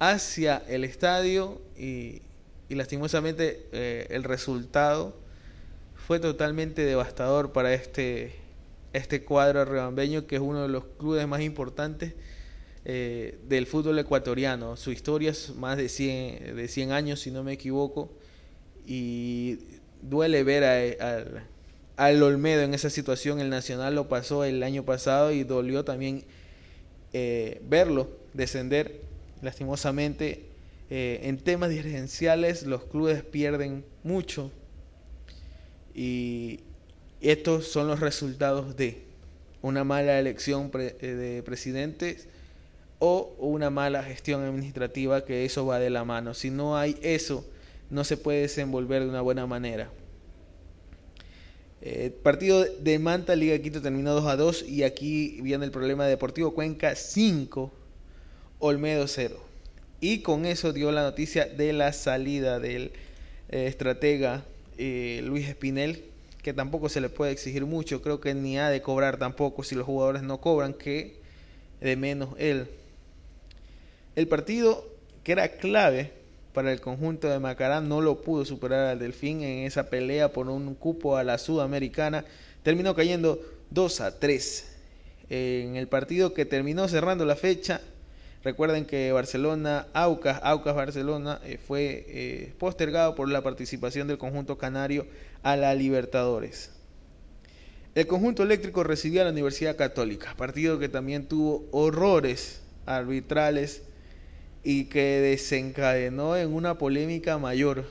hacia 0.00 0.62
el 0.68 0.84
estadio 0.84 1.60
y, 1.76 2.22
y 2.68 2.74
lastimosamente 2.74 3.66
eh, 3.72 4.06
el 4.10 4.24
resultado 4.24 5.16
fue 5.94 6.20
totalmente 6.20 6.84
devastador 6.84 7.52
para 7.52 7.72
este, 7.72 8.34
este 8.92 9.24
cuadro 9.24 9.64
rebambeño 9.64 10.26
que 10.26 10.36
es 10.36 10.42
uno 10.42 10.62
de 10.62 10.68
los 10.68 10.84
clubes 10.98 11.26
más 11.26 11.40
importantes 11.40 12.14
eh, 12.90 13.38
del 13.46 13.66
fútbol 13.66 13.98
ecuatoriano. 13.98 14.74
Su 14.78 14.90
historia 14.92 15.32
es 15.32 15.54
más 15.54 15.76
de 15.76 15.90
100, 15.90 16.56
de 16.56 16.68
100 16.68 16.92
años, 16.92 17.20
si 17.20 17.30
no 17.30 17.44
me 17.44 17.52
equivoco, 17.52 18.10
y 18.86 19.58
duele 20.00 20.42
ver 20.42 20.64
a, 20.64 21.44
al 21.98 22.22
Olmedo 22.22 22.62
en 22.62 22.72
esa 22.72 22.88
situación. 22.88 23.40
El 23.40 23.50
Nacional 23.50 23.94
lo 23.94 24.08
pasó 24.08 24.42
el 24.42 24.62
año 24.62 24.86
pasado 24.86 25.32
y 25.32 25.44
dolió 25.44 25.84
también 25.84 26.24
eh, 27.12 27.60
verlo 27.68 28.08
descender. 28.32 29.02
Lastimosamente, 29.42 30.46
eh, 30.88 31.20
en 31.24 31.36
temas 31.36 31.68
dirigenciales 31.68 32.62
los 32.62 32.84
clubes 32.84 33.22
pierden 33.22 33.84
mucho 34.02 34.50
y 35.94 36.60
estos 37.20 37.68
son 37.68 37.86
los 37.86 38.00
resultados 38.00 38.76
de 38.78 39.02
una 39.60 39.84
mala 39.84 40.18
elección 40.18 40.70
de 40.70 41.42
presidentes 41.44 42.28
o 42.98 43.34
una 43.38 43.70
mala 43.70 44.02
gestión 44.02 44.42
administrativa, 44.42 45.24
que 45.24 45.44
eso 45.44 45.66
va 45.66 45.78
de 45.78 45.90
la 45.90 46.04
mano. 46.04 46.34
Si 46.34 46.50
no 46.50 46.76
hay 46.76 46.96
eso, 47.02 47.44
no 47.90 48.04
se 48.04 48.16
puede 48.16 48.42
desenvolver 48.42 49.02
de 49.02 49.08
una 49.08 49.20
buena 49.20 49.46
manera. 49.46 49.90
Eh, 51.80 52.10
partido 52.22 52.64
de 52.64 52.98
Manta, 52.98 53.36
Liga 53.36 53.58
Quito 53.60 53.80
terminó 53.80 54.12
2 54.14 54.26
a 54.26 54.36
2 54.36 54.64
y 54.68 54.82
aquí 54.82 55.40
viene 55.42 55.64
el 55.64 55.70
problema 55.70 56.04
de 56.04 56.10
Deportivo 56.10 56.52
Cuenca 56.52 56.94
5, 56.94 57.70
Olmedo 58.58 59.06
0. 59.06 59.40
Y 60.00 60.20
con 60.20 60.44
eso 60.44 60.72
dio 60.72 60.90
la 60.90 61.02
noticia 61.02 61.46
de 61.46 61.72
la 61.72 61.92
salida 61.92 62.58
del 62.58 62.92
eh, 63.48 63.66
estratega 63.66 64.44
eh, 64.76 65.22
Luis 65.24 65.48
Espinel, 65.48 66.04
que 66.42 66.52
tampoco 66.52 66.88
se 66.88 67.00
le 67.00 67.08
puede 67.08 67.32
exigir 67.32 67.64
mucho, 67.66 68.02
creo 68.02 68.20
que 68.20 68.34
ni 68.34 68.58
ha 68.58 68.70
de 68.70 68.80
cobrar 68.80 69.18
tampoco 69.18 69.62
si 69.64 69.74
los 69.74 69.86
jugadores 69.86 70.22
no 70.22 70.40
cobran, 70.40 70.72
que 70.72 71.16
de 71.80 71.96
menos 71.96 72.30
él. 72.38 72.68
El 74.18 74.26
partido 74.26 74.84
que 75.22 75.30
era 75.30 75.46
clave 75.46 76.10
para 76.52 76.72
el 76.72 76.80
conjunto 76.80 77.28
de 77.28 77.38
Macará 77.38 77.80
no 77.80 78.00
lo 78.00 78.20
pudo 78.20 78.44
superar 78.44 78.86
al 78.86 78.98
Delfín 78.98 79.42
en 79.42 79.64
esa 79.64 79.90
pelea 79.90 80.32
por 80.32 80.48
un 80.48 80.74
cupo 80.74 81.16
a 81.16 81.22
la 81.22 81.38
Sudamericana. 81.38 82.24
Terminó 82.64 82.96
cayendo 82.96 83.40
2 83.70 84.00
a 84.00 84.18
3. 84.18 84.76
En 85.30 85.76
el 85.76 85.86
partido 85.86 86.34
que 86.34 86.44
terminó 86.44 86.88
cerrando 86.88 87.24
la 87.26 87.36
fecha, 87.36 87.80
recuerden 88.42 88.86
que 88.86 89.12
Barcelona, 89.12 89.86
Aucas, 89.92 90.40
Aucas 90.42 90.74
Barcelona 90.74 91.40
eh, 91.44 91.56
fue 91.56 92.04
eh, 92.08 92.54
postergado 92.58 93.14
por 93.14 93.28
la 93.28 93.44
participación 93.44 94.08
del 94.08 94.18
conjunto 94.18 94.58
canario 94.58 95.06
a 95.44 95.54
la 95.54 95.72
Libertadores. 95.76 96.72
El 97.94 98.08
conjunto 98.08 98.42
eléctrico 98.42 98.82
recibió 98.82 99.20
a 99.20 99.26
la 99.26 99.30
Universidad 99.30 99.76
Católica, 99.76 100.34
partido 100.36 100.80
que 100.80 100.88
también 100.88 101.28
tuvo 101.28 101.68
horrores 101.70 102.62
arbitrales 102.84 103.82
y 104.64 104.84
que 104.84 105.20
desencadenó 105.20 106.36
en 106.36 106.52
una 106.52 106.78
polémica 106.78 107.38
mayor 107.38 107.84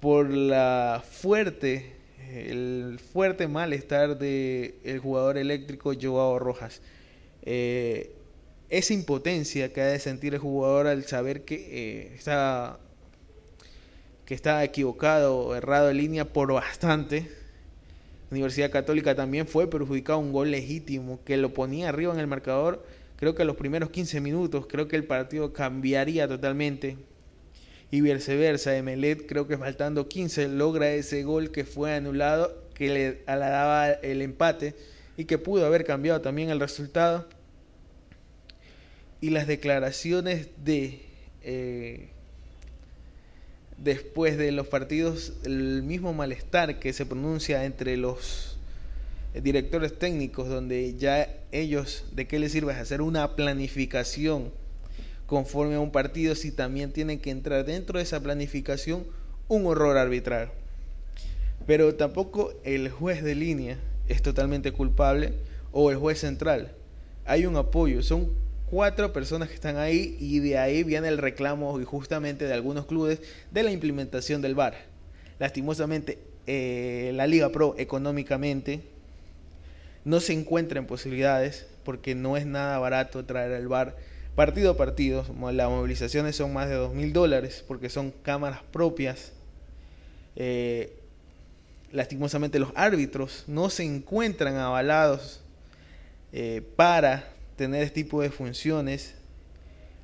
por 0.00 0.30
la 0.30 1.02
fuerte 1.08 1.94
el 2.34 2.98
fuerte 3.12 3.48
malestar 3.48 4.18
de 4.18 4.74
el 4.84 4.98
jugador 4.98 5.38
eléctrico 5.38 5.92
Joao 6.00 6.38
Rojas. 6.38 6.80
Eh, 7.42 8.12
esa 8.70 8.94
impotencia 8.94 9.72
que 9.72 9.80
ha 9.80 9.86
de 9.86 9.98
sentir 9.98 10.34
el 10.34 10.40
jugador 10.40 10.86
al 10.86 11.04
saber 11.04 11.44
que 11.44 11.54
eh, 11.54 12.14
está 12.14 12.78
que 14.24 14.34
está 14.34 14.64
equivocado 14.64 15.36
o 15.36 15.54
errado 15.54 15.90
en 15.90 15.98
línea 15.98 16.24
por 16.24 16.52
bastante. 16.52 17.30
Universidad 18.30 18.70
Católica 18.70 19.14
también 19.14 19.46
fue 19.46 19.68
perjudicado 19.68 20.18
un 20.18 20.32
gol 20.32 20.50
legítimo 20.50 21.20
que 21.24 21.36
lo 21.36 21.52
ponía 21.52 21.90
arriba 21.90 22.14
en 22.14 22.20
el 22.20 22.26
marcador 22.26 22.84
Creo 23.24 23.34
que 23.34 23.46
los 23.46 23.56
primeros 23.56 23.88
15 23.88 24.20
minutos, 24.20 24.66
creo 24.66 24.86
que 24.86 24.96
el 24.96 25.04
partido 25.04 25.54
cambiaría 25.54 26.28
totalmente. 26.28 26.98
Y 27.90 28.02
viceversa, 28.02 28.76
Emelet 28.76 29.26
creo 29.26 29.48
que 29.48 29.56
faltando 29.56 30.08
15 30.10 30.48
logra 30.48 30.90
ese 30.90 31.22
gol 31.22 31.50
que 31.50 31.64
fue 31.64 31.94
anulado, 31.94 32.54
que 32.74 32.90
le 32.90 33.22
daba 33.24 33.92
el 33.92 34.20
empate 34.20 34.74
y 35.16 35.24
que 35.24 35.38
pudo 35.38 35.64
haber 35.64 35.86
cambiado 35.86 36.20
también 36.20 36.50
el 36.50 36.60
resultado. 36.60 37.26
Y 39.22 39.30
las 39.30 39.46
declaraciones 39.46 40.48
de... 40.62 41.00
Eh, 41.40 42.10
después 43.78 44.36
de 44.36 44.52
los 44.52 44.66
partidos, 44.66 45.32
el 45.44 45.82
mismo 45.82 46.12
malestar 46.12 46.78
que 46.78 46.92
se 46.92 47.06
pronuncia 47.06 47.64
entre 47.64 47.96
los 47.96 48.53
directores 49.42 49.98
técnicos 49.98 50.48
donde 50.48 50.94
ya 50.96 51.28
ellos, 51.50 52.04
¿de 52.12 52.26
qué 52.26 52.38
les 52.38 52.52
sirve 52.52 52.72
hacer 52.72 53.02
una 53.02 53.34
planificación 53.34 54.52
conforme 55.26 55.74
a 55.74 55.80
un 55.80 55.90
partido 55.90 56.34
si 56.34 56.52
también 56.52 56.92
tienen 56.92 57.18
que 57.18 57.30
entrar 57.30 57.64
dentro 57.64 57.98
de 57.98 58.04
esa 58.04 58.22
planificación 58.22 59.04
un 59.48 59.66
horror 59.66 59.96
arbitral? 59.96 60.52
Pero 61.66 61.94
tampoco 61.94 62.52
el 62.64 62.90
juez 62.90 63.24
de 63.24 63.34
línea 63.34 63.78
es 64.08 64.22
totalmente 64.22 64.72
culpable 64.72 65.32
o 65.72 65.90
el 65.90 65.96
juez 65.96 66.20
central. 66.20 66.72
Hay 67.24 67.46
un 67.46 67.56
apoyo, 67.56 68.02
son 68.02 68.32
cuatro 68.66 69.12
personas 69.12 69.48
que 69.48 69.54
están 69.54 69.78
ahí 69.78 70.16
y 70.20 70.40
de 70.40 70.58
ahí 70.58 70.84
viene 70.84 71.08
el 71.08 71.18
reclamo 71.18 71.80
y 71.80 71.84
justamente 71.84 72.46
de 72.46 72.52
algunos 72.52 72.86
clubes 72.86 73.20
de 73.50 73.62
la 73.62 73.72
implementación 73.72 74.42
del 74.42 74.54
VAR. 74.54 74.74
Lastimosamente, 75.38 76.18
eh, 76.46 77.12
la 77.14 77.26
Liga 77.26 77.48
Pro 77.48 77.74
económicamente 77.78 78.93
no 80.04 80.20
se 80.20 80.32
encuentren 80.32 80.86
posibilidades 80.86 81.66
porque 81.84 82.14
no 82.14 82.36
es 82.36 82.46
nada 82.46 82.78
barato 82.78 83.24
traer 83.24 83.52
el 83.52 83.68
bar 83.68 83.96
partido 84.34 84.72
a 84.72 84.76
partido. 84.76 85.24
Las 85.52 85.68
movilizaciones 85.68 86.36
son 86.36 86.52
más 86.52 86.68
de 86.68 86.74
dos 86.74 86.94
mil 86.94 87.12
dólares 87.12 87.64
porque 87.66 87.88
son 87.88 88.10
cámaras 88.10 88.62
propias. 88.72 89.32
Eh, 90.36 90.98
lastimosamente 91.92 92.58
los 92.58 92.70
árbitros 92.74 93.44
no 93.46 93.70
se 93.70 93.84
encuentran 93.84 94.56
avalados 94.56 95.40
eh, 96.32 96.62
para 96.76 97.32
tener 97.56 97.82
este 97.82 98.02
tipo 98.02 98.20
de 98.20 98.30
funciones. 98.30 99.14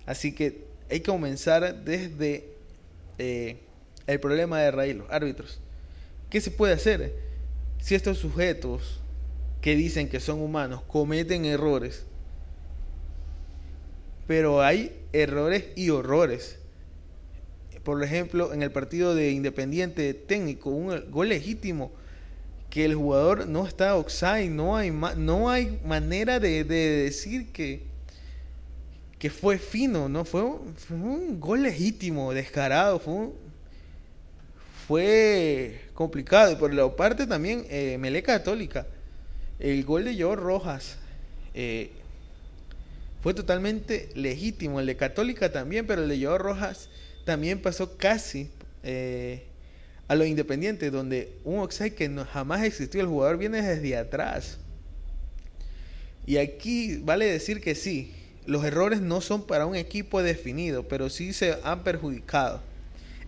Así 0.07 0.33
que 0.33 0.65
hay 0.89 1.01
que 1.01 1.11
comenzar 1.11 1.85
desde 1.85 2.49
eh, 3.19 3.59
el 4.07 4.21
problema 4.21 4.61
de 4.61 4.71
raíz, 4.71 4.97
los 4.97 5.11
árbitros. 5.11 5.61
¿Qué 6.31 6.41
se 6.41 6.51
puede 6.51 6.75
hacer 6.75 7.13
si 7.81 7.95
estos 7.95 8.19
sujetos 8.19 9.00
que 9.61 9.77
dicen 9.77 10.09
que 10.09 10.21
son 10.21 10.41
humanos 10.41 10.83
cometen 10.87 11.45
errores, 11.45 12.05
pero 14.27 14.63
hay 14.63 14.97
errores 15.13 15.65
y 15.77 15.91
horrores. 15.91 16.57
Por 17.83 18.03
ejemplo, 18.05 18.53
en 18.53 18.63
el 18.63 18.71
partido 18.71 19.15
de 19.15 19.33
Independiente 19.33 20.15
técnico, 20.15 20.71
un 20.71 21.11
gol 21.11 21.31
legítimo 21.31 21.93
que 22.71 22.85
el 22.85 22.95
jugador 22.95 23.49
no 23.49 23.67
está 23.67 23.97
offside, 23.97 24.49
no 24.49 24.77
hay, 24.77 24.91
no 24.91 25.51
hay 25.51 25.81
manera 25.85 26.39
de, 26.39 26.63
decir 26.63 27.51
que, 27.53 27.83
que 29.19 29.29
fue 29.29 29.59
fino, 29.59 30.09
¿no? 30.09 30.25
Fue, 30.25 30.43
un 30.43 31.41
gol 31.41 31.65
legítimo, 31.65 32.33
descarado, 32.33 33.01
fue, 33.01 33.31
fue 34.87 35.81
complicado. 35.93 36.53
Y 36.53 36.57
por 36.57 36.73
la 36.73 36.89
parte 36.95 37.27
también, 37.27 37.67
eh, 37.69 37.97
Melé 37.99 38.23
Católica, 38.23 38.87
el 39.61 39.85
gol 39.85 40.05
de 40.05 40.21
Joe 40.21 40.37
Rojas 40.37 40.97
eh, 41.55 41.91
fue 43.23 43.35
totalmente 43.35 44.09
legítimo. 44.15 44.81
El 44.81 44.87
de 44.87 44.97
Católica 44.97 45.53
también, 45.53 45.87
pero 45.87 46.03
el 46.03 46.09
de 46.09 46.25
Joe 46.25 46.39
Rojas 46.39 46.89
también 47.25 47.61
pasó 47.61 47.97
casi 47.97 48.51
eh, 48.83 49.45
a 50.09 50.15
lo 50.15 50.25
independiente, 50.25 50.91
donde 50.91 51.33
un 51.45 51.61
offside 51.61 51.95
que 51.95 52.09
jamás 52.33 52.65
existió, 52.65 53.01
el 53.01 53.07
jugador 53.07 53.37
viene 53.37 53.63
desde 53.63 53.97
atrás. 53.97 54.59
Y 56.27 56.39
aquí 56.39 56.97
vale 56.97 57.27
decir 57.27 57.61
que 57.61 57.75
sí, 57.75 58.13
los 58.47 58.65
errores 58.65 59.01
no 59.01 59.21
son 59.21 59.47
para 59.47 59.67
un 59.67 59.77
equipo 59.77 60.23
definido, 60.23 60.89
pero 60.89 61.11
sí 61.11 61.33
se 61.33 61.59
han 61.63 61.85
perjudicado. 61.85 62.61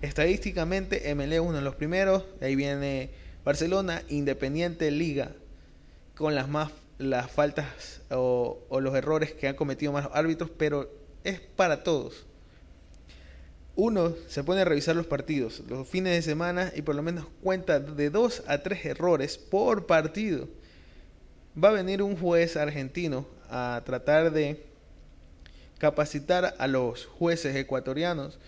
Estadísticamente, 0.00 1.14
MLE 1.14 1.38
uno 1.38 1.58
de 1.58 1.62
los 1.62 1.76
primeros, 1.76 2.24
ahí 2.40 2.56
viene 2.56 3.10
Barcelona, 3.44 4.02
Independiente, 4.08 4.90
Liga, 4.90 5.32
con 6.23 6.35
las 6.37 6.49
más 6.49 6.71
las 6.99 7.31
faltas 7.31 8.00
o, 8.11 8.61
los 8.81 8.95
errores 8.95 9.33
que 9.33 9.49
han 9.49 9.57
cometido 9.57 9.91
más 9.93 10.09
árbitros, 10.12 10.50
pero 10.57 10.88
es 11.25 11.41
para 11.41 11.83
todos 11.83 12.26
uno 13.75 14.14
se 14.29 14.45
pone 14.45 14.61
a 14.61 14.64
revisar 14.64 14.95
los 14.95 15.07
partidos 15.07 15.62
los 15.69 15.88
fines 15.88 16.14
de 16.14 16.23
semana 16.23 16.73
y 16.76 16.83
por 16.83 16.95
lo 16.95 17.02
menos 17.02 17.26
cuenta 17.43 17.81
de 17.81 18.09
dos 18.11 18.45
a 18.47 18.59
tres 18.59 18.85
errores 18.85 19.37
por 19.37 19.87
partido. 19.87 20.47
Va 21.62 21.71
a 21.71 21.73
venir 21.73 22.02
un 22.02 22.17
juez 22.17 22.57
argentino 22.57 23.26
a 23.50 23.83
tratar 23.85 24.31
de 24.31 24.64
capacitar 25.79 26.55
a 26.57 26.67
los 26.69 27.07
jueces 27.07 27.57
ecuatorianos, 27.57 28.38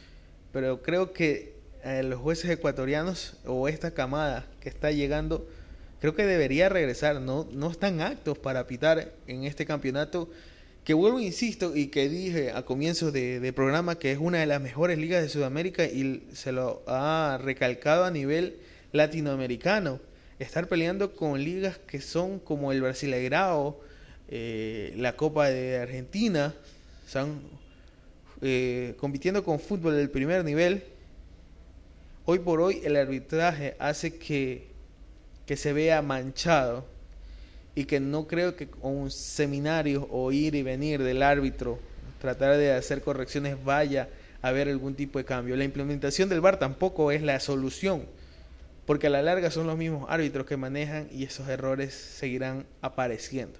pero 0.53 0.81
creo 0.83 1.13
que 1.13 1.57
eh, 1.83 2.03
los 2.03 2.21
jueces 2.21 2.51
ecuatorianos 2.51 3.37
o 3.47 3.67
esta 3.67 3.93
camada 3.93 4.47
que 4.61 4.69
está 4.69 4.91
llegando, 4.91 5.49
creo 6.05 6.15
que 6.15 6.27
debería 6.27 6.69
regresar, 6.69 7.19
no, 7.19 7.49
no 7.53 7.71
están 7.71 8.03
aptos 8.03 8.37
para 8.37 8.67
pitar 8.67 9.15
en 9.27 9.45
este 9.45 9.65
campeonato 9.65 10.29
que 10.85 10.93
vuelvo, 10.93 11.19
insisto, 11.19 11.75
y 11.75 11.87
que 11.87 12.11
dije 12.11 12.51
a 12.51 12.67
comienzos 12.67 13.11
de, 13.11 13.51
programa 13.57 13.99
que 13.99 14.13
es 14.13 14.19
una 14.19 14.41
de 14.41 14.45
las 14.45 14.61
mejores 14.61 14.99
ligas 14.99 15.23
de 15.23 15.31
Sudamérica 15.31 15.87
y 15.87 16.23
se 16.35 16.53
lo 16.53 16.83
ha 16.87 17.41
recalcado 17.43 18.05
a 18.05 18.11
nivel 18.11 18.59
latinoamericano. 18.93 19.99
Estar 20.39 20.69
peleando 20.69 21.17
con 21.17 21.43
ligas 21.43 21.79
que 21.79 22.03
son 22.03 22.39
como 22.39 22.71
el 22.71 22.83
Brasileirao, 22.83 23.81
eh, 24.29 24.93
la 24.99 25.17
Copa 25.17 25.49
de 25.49 25.79
Argentina, 25.79 26.55
están 27.07 27.41
eh, 28.43 28.95
compitiendo 28.99 29.43
con 29.43 29.59
fútbol 29.59 29.97
del 29.97 30.11
primer 30.11 30.45
nivel. 30.45 30.85
Hoy 32.27 32.41
por 32.41 32.61
hoy 32.61 32.83
el 32.85 32.97
arbitraje 32.97 33.75
hace 33.79 34.19
que, 34.19 34.74
que 35.47 35.57
se 35.57 35.73
vea 35.73 36.03
manchado 36.03 36.85
y 37.75 37.85
que 37.85 38.01
no 38.01 38.27
creo 38.27 38.57
que 38.57 38.69
con 38.69 38.97
un 38.97 39.11
seminario 39.11 40.07
o 40.11 40.31
ir 40.33 40.55
y 40.55 40.63
venir 40.63 41.03
del 41.03 41.23
árbitro, 41.23 41.79
tratar 42.21 42.57
de 42.57 42.73
hacer 42.73 43.03
correcciones, 43.03 43.63
vaya 43.65 44.09
a 44.43 44.49
haber 44.49 44.69
algún 44.69 44.95
tipo 44.95 45.19
de 45.19 45.25
cambio. 45.25 45.57
La 45.57 45.65
implementación 45.65 46.29
del 46.29 46.41
VAR 46.41 46.59
tampoco 46.59 47.11
es 47.11 47.23
la 47.23 47.41
solución, 47.41 48.07
porque 48.87 49.09
a 49.09 49.11
la 49.11 49.23
larga 49.23 49.51
son 49.51 49.67
los 49.67 49.77
mismos 49.77 50.07
árbitros 50.09 50.47
que 50.47 50.57
manejan 50.57 51.09
y 51.11 51.25
esos 51.25 51.49
errores 51.49 51.95
seguirán 51.95 52.67
apareciendo. 52.81 53.59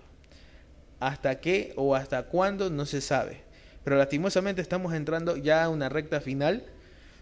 ¿Hasta 1.01 1.41
qué 1.41 1.73
o 1.77 1.95
hasta 1.95 2.23
cuándo? 2.23 2.71
No 2.71 2.87
se 2.87 3.01
sabe. 3.01 3.43
Pero 3.83 3.99
lastimosamente 3.99 4.63
estamos 4.63 4.95
entrando 4.95 5.37
ya 5.37 5.65
a 5.65 5.69
una 5.69 5.89
recta 5.89 6.21
final 6.21 6.65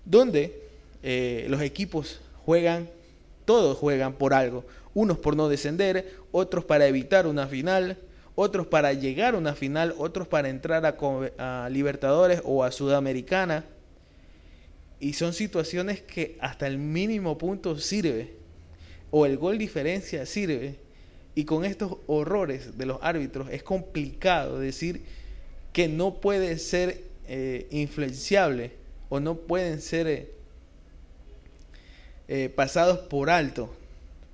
donde 0.05 0.63
eh, 1.03 1.47
los 1.49 1.61
equipos 1.63 2.21
juegan, 2.45 2.89
todos 3.45 3.77
juegan 3.79 4.15
por 4.15 4.35
algo 4.35 4.65
unos 4.95 5.19
por 5.19 5.37
no 5.37 5.49
descender, 5.49 6.17
otros 6.33 6.65
para 6.65 6.87
evitar 6.87 7.27
una 7.27 7.47
final, 7.47 7.99
otros 8.35 8.67
para 8.67 8.93
llegar 8.93 9.35
a 9.35 9.39
una 9.39 9.55
final, 9.55 9.95
otros 9.99 10.29
para 10.29 10.49
entrar 10.49 10.85
a, 10.87 11.69
Libertadores 11.71 12.43
o 12.45 12.65
a 12.65 12.71
Sudamericana. 12.71 13.65
Y 15.01 15.15
son 15.15 15.33
situaciones 15.33 16.01
que 16.01 16.37
hasta 16.41 16.67
el 16.67 16.79
mínimo 16.79 17.37
punto 17.39 17.79
sirve, 17.79 18.35
o 19.11 19.27
el 19.27 19.37
gol 19.37 19.59
diferencia 19.59 20.27
sirve. 20.27 20.77
Y 21.35 21.45
con 21.45 21.65
estos 21.65 21.97
horrores 22.07 22.77
de 22.77 22.87
los 22.87 22.99
árbitros 23.01 23.49
es 23.51 23.63
complicado 23.63 24.59
decir 24.59 25.03
que 25.73 25.89
no 25.89 26.21
puede 26.21 26.59
ser 26.59 27.05
eh, 27.27 27.89
o 29.09 29.21
no 29.21 29.37
pueden 29.37 29.81
ser 29.81 30.31
eh, 32.29 32.49
pasados 32.55 32.99
por 32.99 33.31
alto 33.31 33.75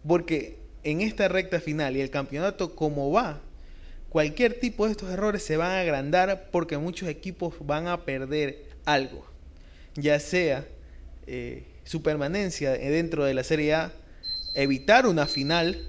porque 0.08 0.56
en 0.84 1.02
esta 1.02 1.28
recta 1.28 1.60
final 1.60 1.96
y 1.96 2.00
el 2.00 2.10
campeonato 2.10 2.74
como 2.74 3.10
va, 3.12 3.40
cualquier 4.08 4.58
tipo 4.58 4.86
de 4.86 4.92
estos 4.92 5.10
errores 5.10 5.42
se 5.42 5.56
van 5.56 5.72
a 5.72 5.80
agrandar 5.80 6.48
porque 6.50 6.78
muchos 6.78 7.08
equipos 7.08 7.54
van 7.60 7.88
a 7.88 8.04
perder 8.04 8.64
algo. 8.86 9.26
Ya 9.94 10.18
sea 10.18 10.64
eh, 11.26 11.64
su 11.84 12.02
permanencia 12.02 12.72
dentro 12.72 13.24
de 13.24 13.34
la 13.34 13.44
Serie 13.44 13.74
A, 13.74 13.92
evitar 14.54 15.06
una 15.06 15.26
final 15.26 15.86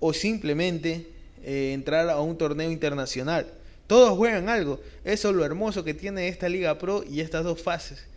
o 0.00 0.12
simplemente 0.12 1.06
eh, 1.44 1.72
entrar 1.72 2.10
a 2.10 2.20
un 2.20 2.36
torneo 2.36 2.70
internacional. 2.70 3.46
Todos 3.86 4.16
juegan 4.16 4.48
algo. 4.48 4.80
Eso 5.04 5.30
es 5.30 5.36
lo 5.36 5.44
hermoso 5.44 5.84
que 5.84 5.94
tiene 5.94 6.28
esta 6.28 6.48
Liga 6.48 6.78
Pro 6.78 7.04
y 7.08 7.20
estas 7.20 7.44
dos 7.44 7.62
fases 7.62 8.07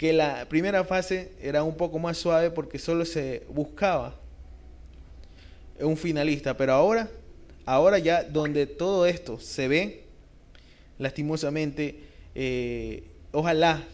que 0.00 0.14
la 0.14 0.46
primera 0.48 0.82
fase 0.82 1.30
era 1.42 1.62
un 1.62 1.76
poco 1.76 1.98
más 1.98 2.16
suave 2.16 2.50
porque 2.50 2.78
solo 2.78 3.04
se 3.04 3.42
buscaba 3.50 4.18
un 5.78 5.98
finalista, 5.98 6.56
pero 6.56 6.72
ahora, 6.72 7.10
ahora 7.66 7.98
ya 7.98 8.24
donde 8.24 8.66
todo 8.66 9.04
esto 9.04 9.38
se 9.38 9.68
ve, 9.68 10.04
lastimosamente, 10.96 12.00
eh, 12.34 13.02
ojalá 13.32 13.84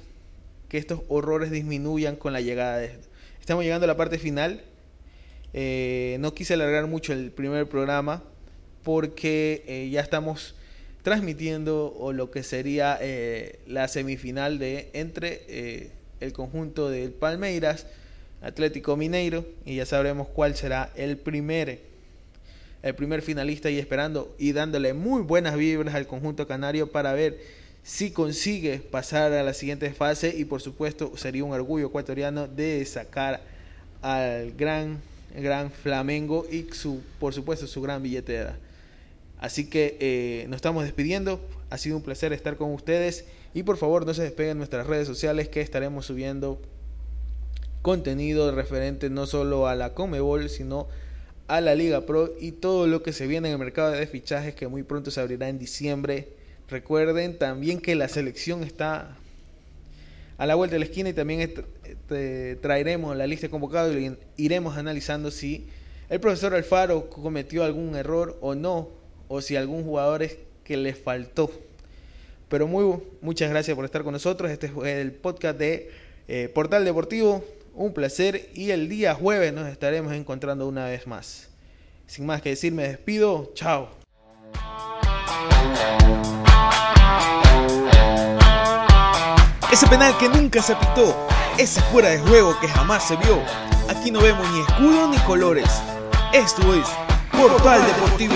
que 0.69 0.79
estos 0.79 1.01
horrores 1.09 1.51
disminuyan 1.51 2.15
con 2.15 2.33
la 2.33 2.41
llegada 2.41 2.79
de 2.79 2.87
esto. 2.87 3.09
Estamos 3.41 3.65
llegando 3.65 3.83
a 3.83 3.89
la 3.89 3.97
parte 3.97 4.21
final. 4.21 4.63
Eh, 5.55 6.19
no 6.21 6.35
quise 6.35 6.55
alargar 6.55 6.87
mucho 6.87 7.15
el 7.15 7.33
primer 7.33 7.69
programa 7.69 8.23
porque 8.85 9.65
eh, 9.67 9.91
ya 9.91 10.03
estamos 10.03 10.55
transmitiendo 11.03 11.93
o 11.99 12.13
lo 12.13 12.31
que 12.31 12.45
sería 12.45 13.01
la 13.67 13.89
semifinal 13.89 14.61
de 14.61 14.91
entre 14.93 15.96
el 16.21 16.33
conjunto 16.33 16.91
del 16.91 17.11
Palmeiras, 17.13 17.87
Atlético 18.43 18.97
Mineiro, 18.97 19.45
y 19.65 19.77
ya 19.77 19.87
sabremos 19.87 20.29
cuál 20.29 20.57
será 20.57 20.93
el 20.97 21.17
primer, 21.17 21.81
el 22.83 22.95
primer 22.95 23.23
finalista 23.23 23.71
y 23.71 23.79
esperando 23.79 24.35
y 24.39 24.53
dándole 24.53 24.95
muy 24.95 25.23
buenas 25.23 25.57
vibras 25.57 25.95
al 25.95 26.07
conjunto 26.07 26.47
canario 26.47 26.91
para 26.91 27.13
ver 27.13 27.39
si 27.83 28.11
consigue 28.11 28.79
pasar 28.79 29.33
a 29.33 29.43
la 29.43 29.55
siguiente 29.55 29.93
fase 29.93 30.35
y 30.37 30.45
por 30.45 30.61
supuesto 30.61 31.17
sería 31.17 31.45
un 31.45 31.53
orgullo 31.53 31.87
ecuatoriano 31.87 32.49
de 32.49 32.85
sacar 32.85 33.41
al 34.03 34.53
gran 34.53 35.01
gran 35.43 35.71
Flamengo 35.71 36.47
y 36.51 36.67
su 36.73 37.01
por 37.19 37.35
supuesto 37.35 37.67
su 37.67 37.81
gran 37.83 38.03
billetera. 38.03 38.57
Así 39.39 39.69
que 39.69 39.97
eh, 40.01 40.47
nos 40.49 40.57
estamos 40.57 40.85
despidiendo. 40.85 41.41
Ha 41.69 41.79
sido 41.79 41.97
un 41.97 42.03
placer 42.03 42.33
estar 42.33 42.57
con 42.57 42.73
ustedes. 42.73 43.27
Y 43.57 43.63
por 43.63 43.79
favor 43.79 44.05
no 44.05 44.13
se 44.13 44.23
despeguen 44.23 44.59
nuestras 44.59 44.87
redes 44.87 45.07
sociales 45.07 45.49
que 45.49 45.63
estaremos 45.63 46.05
subiendo 46.05 46.61
contenido 47.81 48.55
referente 48.55 49.09
no 49.09 49.27
solo 49.27 49.67
a 49.67 49.75
la 49.75 49.95
Comebol, 49.95 50.51
sino 50.51 50.89
a 51.49 51.63
la 51.63 51.75
Liga 51.75 52.05
Pro 52.05 52.35
y 52.39 52.53
todo 52.53 52.87
lo 52.87 53.03
que 53.03 53.15
se 53.15 53.27
viene 53.27 53.49
en 53.49 53.53
el 53.53 53.59
mercado 53.59 53.93
de 53.93 54.07
fichajes 54.07 54.55
que 54.55 54.69
muy 54.69 54.83
pronto 54.83 55.11
se 55.11 55.23
abrirá 55.23 55.49
en 55.49 55.59
diciembre. 55.59 56.29
Recuerden 56.69 57.39
también 57.39 57.81
que 57.81 57.95
la 57.95 58.09
selección 58.09 58.63
está 58.63 59.17
a 60.37 60.45
la 60.45 60.55
vuelta 60.55 60.75
de 60.75 60.81
la 60.81 60.85
esquina 60.85 61.09
y 61.09 61.15
también 61.15 61.51
traeremos 62.61 63.17
la 63.17 63.27
lista 63.27 63.47
de 63.47 63.51
convocados 63.51 63.97
y 63.97 64.19
iremos 64.37 64.77
analizando 64.77 65.31
si 65.31 65.67
el 66.11 66.21
profesor 66.21 66.53
Alfaro 66.53 67.09
cometió 67.09 67.65
algún 67.65 67.97
error 67.97 68.37
o 68.43 68.55
no 68.55 68.91
o 69.29 69.41
si 69.41 69.57
algún 69.57 69.83
jugador 69.83 70.23
es 70.23 70.37
que 70.63 70.77
le 70.77 70.95
faltó. 70.95 71.51
Pero 72.49 72.67
muy 72.67 73.01
muchas 73.21 73.51
gracias 73.51 73.75
por 73.75 73.85
estar 73.85 74.03
con 74.03 74.13
nosotros. 74.13 74.51
Este 74.51 74.67
es 74.67 74.73
el 74.85 75.13
podcast 75.13 75.59
de 75.59 75.91
eh, 76.29 76.51
Portal 76.55 76.85
Deportivo. 76.85 77.45
Un 77.75 77.93
placer 77.93 78.49
y 78.55 78.71
el 78.71 78.89
día 78.89 79.15
jueves 79.15 79.53
nos 79.53 79.69
estaremos 79.69 80.13
encontrando 80.13 80.67
una 80.67 80.87
vez 80.87 81.07
más. 81.07 81.49
Sin 82.07 82.25
más 82.25 82.41
que 82.41 82.51
decir, 82.51 82.73
me 82.73 82.89
despido. 82.89 83.53
Chao. 83.55 83.91
Ese 89.71 89.87
penal 89.89 90.17
que 90.19 90.29
nunca 90.29 90.63
se 90.63 90.75
pitó, 90.77 91.27
ese 91.59 91.81
fuera 91.83 92.09
de 92.09 92.19
juego 92.19 92.59
que 92.61 92.69
jamás 92.69 93.07
se 93.07 93.17
vio 93.17 93.43
Aquí 93.89 94.11
no 94.11 94.21
vemos 94.21 94.49
ni 94.51 94.61
escudo 94.61 95.09
ni 95.09 95.19
colores. 95.19 95.69
Esto 96.33 96.75
es 96.75 96.87
Portal 97.31 97.87
Deportivo, 97.87 98.35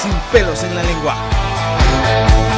sin 0.00 0.12
pelos 0.32 0.62
en 0.62 0.74
la 0.76 0.82
lengua. 0.84 2.49